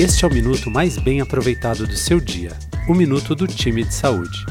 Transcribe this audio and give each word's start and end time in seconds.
Este 0.00 0.24
é 0.24 0.28
o 0.28 0.32
minuto 0.32 0.70
mais 0.70 0.96
bem 0.96 1.20
aproveitado 1.20 1.86
do 1.86 1.94
seu 1.94 2.18
dia, 2.18 2.52
o 2.88 2.94
minuto 2.94 3.34
do 3.34 3.46
time 3.46 3.84
de 3.84 3.92
saúde. 3.92 4.46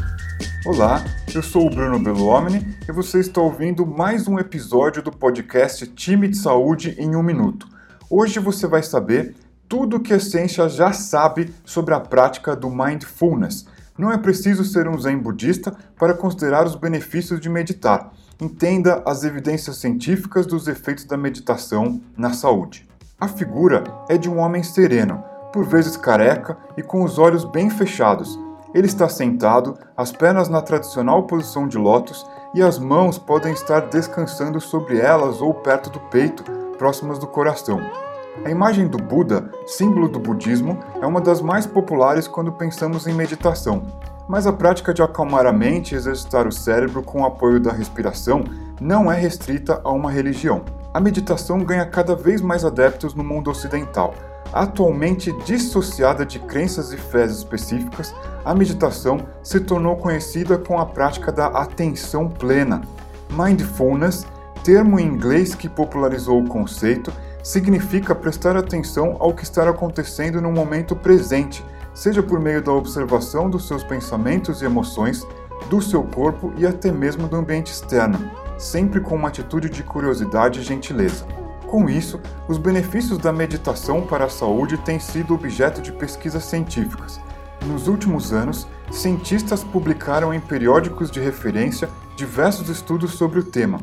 Olá, 0.64 1.04
eu 1.34 1.42
sou 1.42 1.66
o 1.66 1.70
Bruno 1.72 1.98
Belluomini 1.98 2.78
e 2.88 2.92
você 2.92 3.20
está 3.20 3.42
ouvindo 3.42 3.84
mais 3.84 4.28
um 4.28 4.38
episódio 4.38 5.02
do 5.02 5.12
podcast 5.12 5.88
Time 5.88 6.28
de 6.28 6.38
Saúde 6.38 6.96
em 7.00 7.16
um 7.16 7.24
Minuto. 7.24 7.68
Hoje 8.08 8.38
você 8.38 8.68
vai 8.68 8.84
saber 8.84 9.34
tudo 9.68 9.98
o 9.98 10.00
que 10.00 10.14
a 10.14 10.20
ciência 10.20 10.70
já 10.70 10.94
sabe 10.94 11.52
sobre 11.66 11.96
a 11.96 12.00
prática 12.00 12.56
do 12.56 12.70
mindfulness. 12.70 13.66
Não 13.98 14.12
é 14.12 14.20
preciso 14.20 14.64
ser 14.64 14.88
um 14.88 15.00
zen 15.00 15.18
budista 15.18 15.76
para 15.98 16.14
considerar 16.14 16.68
os 16.68 16.76
benefícios 16.76 17.40
de 17.40 17.50
meditar. 17.50 18.14
Entenda 18.40 19.02
as 19.04 19.24
evidências 19.24 19.78
científicas 19.78 20.46
dos 20.46 20.68
efeitos 20.68 21.06
da 21.06 21.18
meditação 21.18 22.00
na 22.16 22.34
saúde. 22.34 22.88
A 23.20 23.28
figura 23.28 23.84
é 24.08 24.18
de 24.18 24.30
um 24.30 24.38
homem 24.38 24.64
sereno, 24.64 25.22
por 25.52 25.66
vezes 25.66 25.98
careca 25.98 26.58
e 26.78 26.84
com 26.84 27.04
os 27.04 27.18
olhos 27.18 27.44
bem 27.44 27.70
fechados. 27.70 28.40
Ele 28.74 28.86
está 28.86 29.10
sentado, 29.10 29.78
as 29.98 30.12
pernas 30.12 30.48
na 30.48 30.62
tradicional 30.62 31.24
posição 31.24 31.68
de 31.68 31.78
lótus 31.78 32.26
e 32.54 32.62
as 32.62 32.78
mãos 32.78 33.18
podem 33.18 33.54
estar 33.54 33.82
descansando 33.82 34.62
sobre 34.62 35.00
elas 35.00 35.42
ou 35.42 35.54
perto 35.54 35.90
do 35.90 36.00
peito, 36.00 36.44
próximas 36.78 37.18
do 37.18 37.26
coração. 37.26 37.82
A 38.46 38.50
imagem 38.50 38.88
do 38.88 38.98
Buda, 38.98 39.52
símbolo 39.66 40.08
do 40.08 40.20
budismo, 40.20 40.78
é 41.02 41.06
uma 41.06 41.20
das 41.20 41.42
mais 41.42 41.66
populares 41.66 42.28
quando 42.28 42.52
pensamos 42.52 43.08
em 43.08 43.14
meditação. 43.14 43.82
Mas 44.28 44.46
a 44.46 44.54
prática 44.54 44.94
de 44.94 45.02
acalmar 45.02 45.48
a 45.48 45.52
mente 45.52 45.94
e 45.94 45.98
exercitar 45.98 46.48
o 46.48 46.52
cérebro 46.52 47.02
com 47.02 47.22
o 47.22 47.26
apoio 47.26 47.60
da 47.60 47.72
respiração 47.72 48.44
não 48.80 49.12
é 49.12 49.20
restrita 49.20 49.82
a 49.84 49.92
uma 49.92 50.12
religião. 50.12 50.62
A 50.94 51.00
meditação 51.00 51.60
ganha 51.64 51.86
cada 51.86 52.16
vez 52.16 52.40
mais 52.40 52.64
adeptos 52.64 53.16
no 53.16 53.24
mundo 53.24 53.50
ocidental. 53.50 54.14
Atualmente 54.52 55.32
dissociada 55.46 56.26
de 56.26 56.40
crenças 56.40 56.92
e 56.92 56.98
fés 56.98 57.32
específicas, 57.32 58.14
a 58.44 58.56
meditação 58.56 59.20
se 59.44 59.60
tornou 59.60 59.96
conhecida 59.96 60.58
com 60.58 60.80
a 60.80 60.86
prática 60.86 61.32
da 61.32 61.48
atenção 61.48 62.28
plena. 62.28 62.82
Mindfulness, 63.30 64.26
termo 64.64 65.00
em 65.00 65.06
inglês 65.06 65.54
que 65.54 65.70
popularizou 65.70 66.42
o 66.42 66.48
conceito, 66.48 67.14
significa 67.44 68.16
prestar 68.16 68.58
atenção 68.58 69.18
ao 69.20 69.34
que 69.34 69.44
está 69.44 69.70
acontecendo 69.70 70.42
no 70.42 70.52
momento 70.52 70.96
presente, 70.96 71.64
seja 71.94 72.24
por 72.24 72.40
meio 72.40 72.62
da 72.62 72.72
observação 72.72 73.50
dos 73.50 73.68
seus 73.68 73.84
pensamentos 73.84 74.62
e 74.62 74.66
emoções, 74.66 75.26
do 75.70 75.82
seu 75.82 76.04
corpo 76.04 76.52
e 76.58 76.66
até 76.66 76.92
mesmo 76.92 77.28
do 77.28 77.36
ambiente 77.36 77.72
externo, 77.72 78.32
sempre 78.58 79.00
com 79.00 79.16
uma 79.16 79.28
atitude 79.28 79.70
de 79.70 79.84
curiosidade 79.84 80.60
e 80.60 80.64
gentileza. 80.64 81.39
Com 81.70 81.90
isso, 81.90 82.20
os 82.48 82.58
benefícios 82.58 83.18
da 83.18 83.32
meditação 83.32 84.02
para 84.02 84.26
a 84.26 84.30
saúde 84.30 84.78
têm 84.78 85.00
sido 85.00 85.34
objeto 85.34 85.82
de 85.82 85.92
pesquisas 85.92 86.44
científicas. 86.46 87.20
Nos 87.68 87.88
últimos 87.88 88.34
anos, 88.34 88.68
cientistas 88.92 89.64
publicaram 89.64 90.34
em 90.34 90.40
periódicos 90.40 91.12
de 91.12 91.20
referência 91.20 91.90
diversos 92.18 92.70
estudos 92.70 93.12
sobre 93.12 93.40
o 93.40 93.44
tema 93.44 93.80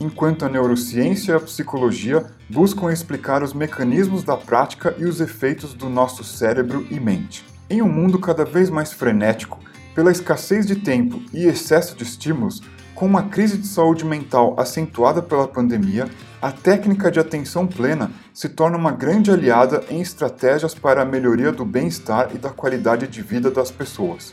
enquanto 0.00 0.46
a 0.46 0.48
neurociência 0.48 1.32
e 1.32 1.36
a 1.36 1.40
psicologia 1.40 2.24
buscam 2.48 2.90
explicar 2.90 3.42
os 3.42 3.52
mecanismos 3.52 4.24
da 4.24 4.36
prática 4.36 4.94
e 4.98 5.04
os 5.04 5.20
efeitos 5.20 5.74
do 5.74 5.90
nosso 5.90 6.24
cérebro 6.24 6.86
e 6.90 6.98
mente. 6.98 7.44
Em 7.68 7.82
um 7.82 7.88
mundo 7.88 8.18
cada 8.18 8.44
vez 8.44 8.70
mais 8.70 8.92
frenético, 8.92 9.60
pela 9.94 10.10
escassez 10.10 10.66
de 10.66 10.76
tempo 10.76 11.22
e 11.32 11.44
excesso 11.44 11.94
de 11.94 12.02
estímulos, 12.02 12.62
com 12.94 13.06
uma 13.06 13.24
crise 13.24 13.58
de 13.58 13.66
saúde 13.66 14.04
mental 14.04 14.54
acentuada 14.58 15.22
pela 15.22 15.46
pandemia, 15.46 16.08
a 16.40 16.50
técnica 16.50 17.10
de 17.10 17.20
atenção 17.20 17.66
plena 17.66 18.10
se 18.32 18.48
torna 18.48 18.76
uma 18.76 18.92
grande 18.92 19.30
aliada 19.30 19.84
em 19.90 20.00
estratégias 20.00 20.74
para 20.74 21.02
a 21.02 21.04
melhoria 21.04 21.52
do 21.52 21.64
bem-estar 21.64 22.30
e 22.34 22.38
da 22.38 22.50
qualidade 22.50 23.06
de 23.06 23.22
vida 23.22 23.50
das 23.50 23.70
pessoas. 23.70 24.32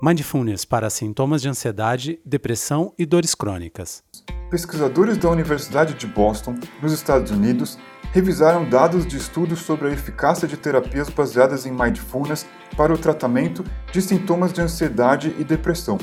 Mindfulness 0.00 0.64
para 0.64 0.88
sintomas 0.90 1.42
de 1.42 1.48
ansiedade, 1.48 2.20
depressão 2.24 2.94
e 2.98 3.04
dores 3.04 3.34
crônicas 3.34 4.02
pesquisadores 4.50 5.18
da 5.18 5.28
Universidade 5.30 5.94
de 5.94 6.06
Boston, 6.06 6.56
nos 6.82 6.92
Estados 6.92 7.30
Unidos, 7.30 7.78
revisaram 8.12 8.68
dados 8.68 9.06
de 9.06 9.16
estudos 9.16 9.60
sobre 9.60 9.88
a 9.88 9.92
eficácia 9.92 10.48
de 10.48 10.56
terapias 10.56 11.10
baseadas 11.10 11.66
em 11.66 11.72
mindfulness 11.72 12.46
para 12.76 12.92
o 12.92 12.98
tratamento 12.98 13.62
de 13.92 14.00
sintomas 14.00 14.52
de 14.52 14.60
ansiedade 14.60 15.34
e 15.38 15.44
depressão. 15.44 15.98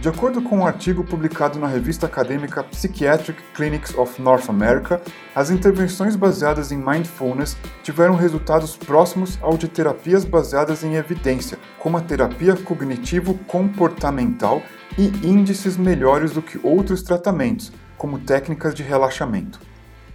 De 0.00 0.08
acordo 0.08 0.42
com 0.42 0.58
um 0.58 0.66
artigo 0.66 1.04
publicado 1.04 1.58
na 1.58 1.68
revista 1.68 2.06
acadêmica 2.06 2.64
Psychiatric 2.64 3.40
Clinics 3.54 3.96
of 3.96 4.20
North 4.20 4.48
America, 4.48 5.00
as 5.34 5.50
intervenções 5.50 6.16
baseadas 6.16 6.72
em 6.72 6.76
mindfulness 6.76 7.56
tiveram 7.82 8.16
resultados 8.16 8.76
próximos 8.76 9.38
ao 9.40 9.56
de 9.56 9.68
terapias 9.68 10.24
baseadas 10.24 10.82
em 10.82 10.94
evidência, 10.94 11.58
como 11.78 11.96
a 11.96 12.00
terapia 12.00 12.56
cognitivo-comportamental 12.56 14.62
e 14.98 15.06
índices 15.26 15.76
melhores 15.76 16.32
do 16.32 16.42
que 16.42 16.58
outros 16.66 17.02
tratamentos, 17.02 17.72
como 17.96 18.18
técnicas 18.18 18.74
de 18.74 18.82
relaxamento. 18.82 19.60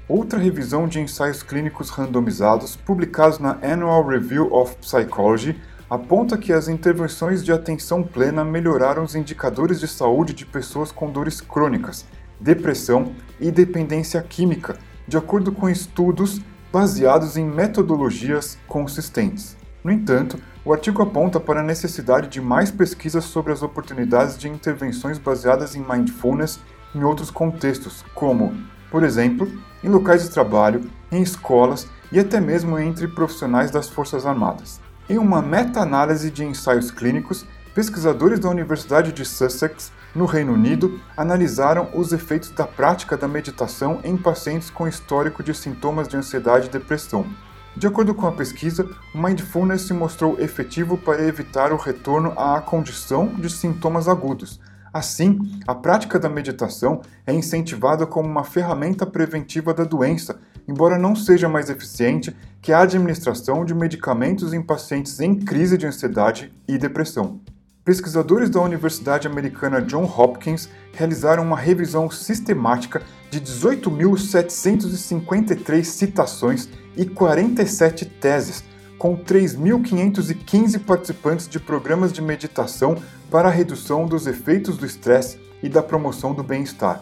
Outra 0.09 0.39
revisão 0.39 0.87
de 0.87 0.99
ensaios 0.99 1.43
clínicos 1.43 1.89
randomizados, 1.89 2.75
publicados 2.75 3.39
na 3.39 3.57
Annual 3.63 4.05
Review 4.05 4.53
of 4.53 4.75
Psychology, 4.81 5.59
aponta 5.89 6.37
que 6.37 6.51
as 6.51 6.67
intervenções 6.67 7.43
de 7.43 7.51
atenção 7.51 8.03
plena 8.03 8.43
melhoraram 8.43 9.03
os 9.03 9.15
indicadores 9.15 9.79
de 9.79 9.87
saúde 9.87 10.33
de 10.33 10.45
pessoas 10.45 10.91
com 10.91 11.09
dores 11.09 11.39
crônicas, 11.39 12.05
depressão 12.39 13.13
e 13.39 13.49
dependência 13.49 14.21
química, 14.21 14.77
de 15.07 15.17
acordo 15.17 15.51
com 15.51 15.69
estudos 15.69 16.41
baseados 16.71 17.37
em 17.37 17.45
metodologias 17.45 18.57
consistentes. 18.67 19.55
No 19.81 19.91
entanto, 19.91 20.37
o 20.65 20.73
artigo 20.73 21.01
aponta 21.01 21.39
para 21.39 21.61
a 21.61 21.63
necessidade 21.63 22.27
de 22.27 22.41
mais 22.41 22.69
pesquisas 22.69 23.23
sobre 23.23 23.53
as 23.53 23.63
oportunidades 23.63 24.37
de 24.37 24.49
intervenções 24.49 25.17
baseadas 25.17 25.75
em 25.75 25.79
mindfulness 25.81 26.59
em 26.93 27.03
outros 27.03 27.31
contextos, 27.31 28.03
como, 28.13 28.53
por 28.91 29.03
exemplo, 29.03 29.49
em 29.81 29.87
locais 29.87 30.23
de 30.23 30.29
trabalho, 30.29 30.81
em 31.09 31.21
escolas 31.21 31.87
e 32.11 32.19
até 32.19 32.41
mesmo 32.41 32.77
entre 32.77 33.07
profissionais 33.07 33.71
das 33.71 33.87
Forças 33.87 34.25
Armadas. 34.25 34.81
Em 35.09 35.17
uma 35.17 35.41
meta-análise 35.41 36.29
de 36.29 36.43
ensaios 36.43 36.91
clínicos, 36.91 37.45
pesquisadores 37.73 38.41
da 38.41 38.49
Universidade 38.49 39.13
de 39.13 39.23
Sussex, 39.23 39.89
no 40.13 40.25
Reino 40.25 40.51
Unido, 40.51 40.99
analisaram 41.15 41.87
os 41.93 42.11
efeitos 42.11 42.51
da 42.51 42.67
prática 42.67 43.15
da 43.15 43.25
meditação 43.25 44.01
em 44.03 44.17
pacientes 44.17 44.69
com 44.69 44.85
histórico 44.85 45.41
de 45.41 45.53
sintomas 45.53 46.09
de 46.09 46.17
ansiedade 46.17 46.67
e 46.67 46.71
depressão. 46.71 47.25
De 47.73 47.87
acordo 47.87 48.13
com 48.13 48.27
a 48.27 48.33
pesquisa, 48.33 48.89
o 49.15 49.17
mindfulness 49.17 49.83
se 49.83 49.93
mostrou 49.93 50.37
efetivo 50.41 50.97
para 50.97 51.25
evitar 51.25 51.71
o 51.71 51.77
retorno 51.77 52.33
à 52.37 52.59
condição 52.59 53.27
de 53.27 53.49
sintomas 53.49 54.09
agudos, 54.09 54.59
Assim, 54.97 55.39
a 55.67 55.75
prática 55.75 56.17
da 56.17 56.27
meditação 56.27 57.01
é 57.27 57.31
incentivada 57.31 58.07
como 58.07 58.27
uma 58.27 58.43
ferramenta 58.43 59.05
preventiva 59.05 59.71
da 59.71 59.83
doença, 59.83 60.39
embora 60.67 60.97
não 60.97 61.15
seja 61.15 61.47
mais 61.47 61.69
eficiente 61.69 62.35
que 62.59 62.73
a 62.73 62.81
administração 62.81 63.63
de 63.63 63.75
medicamentos 63.75 64.53
em 64.53 64.61
pacientes 64.61 65.19
em 65.19 65.35
crise 65.35 65.77
de 65.77 65.85
ansiedade 65.85 66.51
e 66.67 66.79
depressão. 66.79 67.39
Pesquisadores 67.85 68.49
da 68.49 68.59
Universidade 68.59 69.27
Americana 69.27 69.83
John 69.83 70.05
Hopkins 70.05 70.67
realizaram 70.93 71.43
uma 71.43 71.57
revisão 71.57 72.09
sistemática 72.09 73.03
de 73.29 73.39
18.753 73.39 75.83
citações 75.83 76.67
e 76.95 77.05
47 77.05 78.03
teses 78.03 78.63
com 78.97 79.17
3.515 79.17 80.79
participantes 80.79 81.47
de 81.47 81.59
programas 81.59 82.11
de 82.11 82.21
meditação 82.21 82.97
para 83.29 83.47
a 83.47 83.51
redução 83.51 84.05
dos 84.05 84.27
efeitos 84.27 84.77
do 84.77 84.85
estresse 84.85 85.39
e 85.61 85.69
da 85.69 85.83
promoção 85.83 86.33
do 86.33 86.43
bem-estar. 86.43 87.01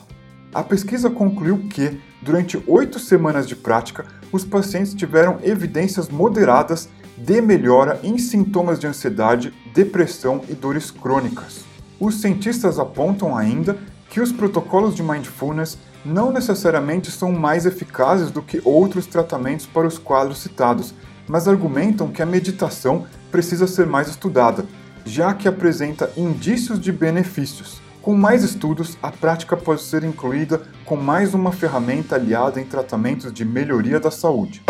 A 0.53 0.63
pesquisa 0.63 1.09
concluiu 1.09 1.67
que, 1.69 1.99
durante 2.21 2.61
oito 2.65 2.97
semanas 2.97 3.47
de 3.47 3.55
prática, 3.55 4.05
os 4.31 4.45
pacientes 4.45 4.93
tiveram 4.93 5.37
evidências 5.43 6.09
moderadas 6.09 6.89
de 7.17 7.41
melhora 7.41 7.99
em 8.03 8.17
sintomas 8.17 8.79
de 8.79 8.87
ansiedade, 8.87 9.53
depressão 9.73 10.41
e 10.49 10.53
dores 10.53 10.91
crônicas. 10.91 11.65
Os 11.99 12.21
cientistas 12.21 12.79
apontam 12.79 13.37
ainda 13.37 13.77
que 14.09 14.19
os 14.21 14.31
protocolos 14.31 14.95
de 14.95 15.03
mindfulness 15.03 15.77
não 16.05 16.31
necessariamente 16.31 17.11
são 17.11 17.31
mais 17.31 17.65
eficazes 17.65 18.31
do 18.31 18.41
que 18.41 18.61
outros 18.63 19.05
tratamentos 19.05 19.65
para 19.65 19.87
os 19.87 19.97
quadros 19.97 20.37
citados, 20.37 20.93
mas 21.27 21.47
argumentam 21.47 22.11
que 22.11 22.21
a 22.21 22.25
meditação 22.25 23.05
precisa 23.31 23.67
ser 23.67 23.85
mais 23.85 24.07
estudada, 24.07 24.65
já 25.05 25.33
que 25.33 25.47
apresenta 25.47 26.11
indícios 26.15 26.79
de 26.79 26.91
benefícios. 26.91 27.81
Com 28.01 28.15
mais 28.15 28.43
estudos, 28.43 28.97
a 29.01 29.11
prática 29.11 29.57
pode 29.57 29.81
ser 29.81 30.03
incluída 30.03 30.61
com 30.85 30.95
mais 30.95 31.33
uma 31.33 31.51
ferramenta 31.51 32.15
aliada 32.15 32.61
em 32.61 32.65
tratamentos 32.65 33.33
de 33.33 33.43
melhoria 33.43 33.99
da 33.99 34.11
saúde. 34.11 34.61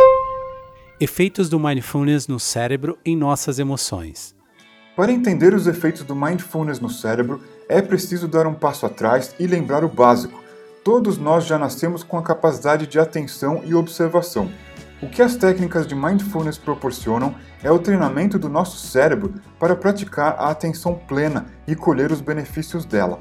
Efeitos 1.00 1.50
do 1.50 1.60
mindfulness 1.60 2.28
no 2.28 2.40
cérebro 2.40 2.98
em 3.04 3.18
nossas 3.18 3.60
emoções. 3.60 4.34
Para 4.96 5.12
entender 5.12 5.54
os 5.54 5.68
efeitos 5.68 6.04
do 6.04 6.16
mindfulness 6.16 6.80
no 6.80 6.90
cérebro, 6.90 7.42
é 7.68 7.82
preciso 7.82 8.30
dar 8.30 8.48
um 8.48 8.54
passo 8.54 8.86
atrás 8.86 9.36
e 9.38 9.46
lembrar 9.46 9.84
o 9.84 9.90
básico. 9.90 10.42
Todos 10.86 11.18
nós 11.18 11.46
já 11.46 11.58
nascemos 11.58 12.02
com 12.02 12.18
a 12.18 12.24
capacidade 12.24 12.88
de 12.88 12.98
atenção 12.98 13.62
e 13.66 13.76
observação. 13.76 14.50
O 15.06 15.08
que 15.08 15.22
as 15.22 15.36
técnicas 15.36 15.86
de 15.86 15.94
mindfulness 15.94 16.58
proporcionam 16.58 17.36
é 17.62 17.70
o 17.70 17.78
treinamento 17.78 18.40
do 18.40 18.50
nosso 18.50 18.88
cérebro 18.88 19.36
para 19.60 19.76
praticar 19.76 20.36
a 20.40 20.50
atenção 20.50 20.96
plena 20.96 21.46
e 21.68 21.76
colher 21.76 22.12
os 22.12 22.22
benefícios 22.22 22.86
dela. 22.86 23.20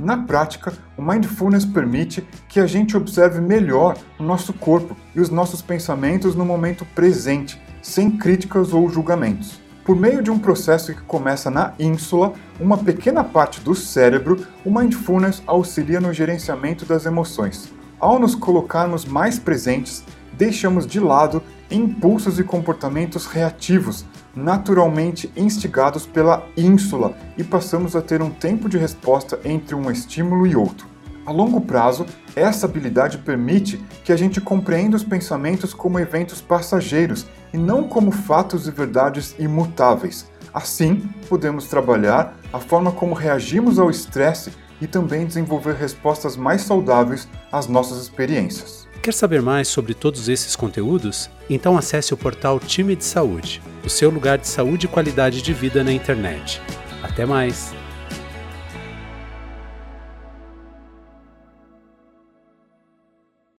Na 0.00 0.16
prática, 0.16 0.72
o 0.98 1.00
mindfulness 1.00 1.64
permite 1.64 2.26
que 2.48 2.58
a 2.58 2.66
gente 2.66 2.96
observe 2.96 3.40
melhor 3.40 3.96
o 4.18 4.22
nosso 4.24 4.52
corpo 4.52 4.96
e 5.14 5.20
os 5.20 5.30
nossos 5.30 5.62
pensamentos 5.62 6.34
no 6.34 6.44
momento 6.44 6.84
presente, 6.86 7.62
sem 7.80 8.10
críticas 8.18 8.72
ou 8.72 8.90
julgamentos. 8.90 9.60
Por 9.84 9.94
meio 9.94 10.24
de 10.24 10.30
um 10.30 10.40
processo 10.40 10.92
que 10.92 11.02
começa 11.02 11.48
na 11.52 11.72
ínsula, 11.78 12.32
uma 12.58 12.78
pequena 12.78 13.22
parte 13.22 13.60
do 13.60 13.76
cérebro, 13.76 14.44
o 14.64 14.76
mindfulness 14.76 15.40
auxilia 15.46 16.00
no 16.00 16.12
gerenciamento 16.12 16.84
das 16.84 17.06
emoções. 17.06 17.72
Ao 18.02 18.18
nos 18.18 18.34
colocarmos 18.34 19.04
mais 19.04 19.38
presentes, 19.38 20.02
deixamos 20.32 20.88
de 20.88 20.98
lado 20.98 21.40
impulsos 21.70 22.36
e 22.40 22.42
comportamentos 22.42 23.26
reativos, 23.26 24.04
naturalmente 24.34 25.32
instigados 25.36 26.04
pela 26.04 26.44
ínsula, 26.56 27.16
e 27.38 27.44
passamos 27.44 27.94
a 27.94 28.02
ter 28.02 28.20
um 28.20 28.28
tempo 28.28 28.68
de 28.68 28.76
resposta 28.76 29.38
entre 29.44 29.76
um 29.76 29.88
estímulo 29.88 30.48
e 30.48 30.56
outro. 30.56 30.88
A 31.24 31.30
longo 31.30 31.60
prazo, 31.60 32.04
essa 32.34 32.66
habilidade 32.66 33.18
permite 33.18 33.80
que 34.02 34.12
a 34.12 34.16
gente 34.16 34.40
compreenda 34.40 34.96
os 34.96 35.04
pensamentos 35.04 35.72
como 35.72 36.00
eventos 36.00 36.40
passageiros 36.40 37.24
e 37.54 37.56
não 37.56 37.84
como 37.84 38.10
fatos 38.10 38.66
e 38.66 38.72
verdades 38.72 39.36
imutáveis. 39.38 40.28
Assim, 40.52 41.08
podemos 41.28 41.68
trabalhar 41.68 42.36
a 42.52 42.58
forma 42.58 42.90
como 42.90 43.14
reagimos 43.14 43.78
ao 43.78 43.88
estresse 43.88 44.50
e 44.82 44.86
também 44.88 45.24
desenvolver 45.24 45.74
respostas 45.74 46.36
mais 46.36 46.62
saudáveis 46.62 47.28
às 47.52 47.68
nossas 47.68 48.02
experiências. 48.02 48.88
Quer 49.00 49.14
saber 49.14 49.40
mais 49.40 49.68
sobre 49.68 49.94
todos 49.94 50.28
esses 50.28 50.56
conteúdos? 50.56 51.30
Então 51.48 51.78
acesse 51.78 52.12
o 52.12 52.16
portal 52.16 52.58
Time 52.58 52.96
de 52.96 53.04
Saúde, 53.04 53.62
o 53.84 53.88
seu 53.88 54.10
lugar 54.10 54.38
de 54.38 54.48
saúde 54.48 54.86
e 54.86 54.88
qualidade 54.88 55.40
de 55.40 55.52
vida 55.52 55.84
na 55.84 55.92
internet. 55.92 56.60
Até 57.00 57.24
mais! 57.24 57.72